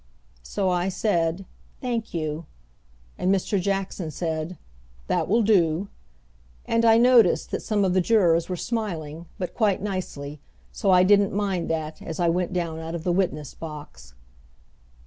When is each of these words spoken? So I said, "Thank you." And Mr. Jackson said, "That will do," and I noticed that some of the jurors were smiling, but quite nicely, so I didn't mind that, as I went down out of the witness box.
So 0.41 0.69
I 0.71 0.89
said, 0.89 1.45
"Thank 1.79 2.11
you." 2.11 2.47
And 3.19 3.31
Mr. 3.31 3.61
Jackson 3.61 4.09
said, 4.09 4.57
"That 5.05 5.27
will 5.27 5.43
do," 5.43 5.89
and 6.65 6.83
I 6.83 6.97
noticed 6.97 7.51
that 7.51 7.61
some 7.61 7.85
of 7.85 7.93
the 7.93 8.01
jurors 8.01 8.49
were 8.49 8.55
smiling, 8.55 9.27
but 9.37 9.53
quite 9.53 9.79
nicely, 9.79 10.39
so 10.71 10.89
I 10.89 11.03
didn't 11.03 11.33
mind 11.33 11.69
that, 11.69 12.01
as 12.01 12.19
I 12.19 12.29
went 12.29 12.51
down 12.51 12.79
out 12.79 12.95
of 12.95 13.03
the 13.03 13.11
witness 13.13 13.53
box. 13.53 14.15